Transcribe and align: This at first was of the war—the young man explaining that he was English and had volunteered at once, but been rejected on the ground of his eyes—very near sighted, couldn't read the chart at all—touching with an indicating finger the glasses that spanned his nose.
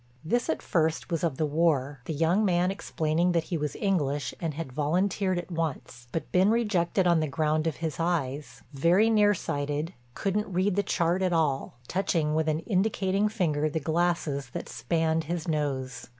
This 0.25 0.49
at 0.49 0.63
first 0.63 1.11
was 1.11 1.23
of 1.23 1.37
the 1.37 1.45
war—the 1.45 2.11
young 2.11 2.43
man 2.43 2.71
explaining 2.71 3.33
that 3.33 3.43
he 3.53 3.55
was 3.59 3.75
English 3.75 4.33
and 4.41 4.55
had 4.55 4.73
volunteered 4.73 5.37
at 5.37 5.51
once, 5.51 6.07
but 6.11 6.31
been 6.31 6.49
rejected 6.49 7.05
on 7.05 7.19
the 7.19 7.27
ground 7.27 7.67
of 7.67 7.75
his 7.75 7.99
eyes—very 7.99 9.11
near 9.11 9.35
sighted, 9.35 9.93
couldn't 10.15 10.51
read 10.51 10.75
the 10.75 10.81
chart 10.81 11.21
at 11.21 11.33
all—touching 11.33 12.33
with 12.33 12.49
an 12.49 12.61
indicating 12.61 13.29
finger 13.29 13.69
the 13.69 13.79
glasses 13.79 14.49
that 14.53 14.67
spanned 14.67 15.25
his 15.25 15.47
nose. 15.47 16.09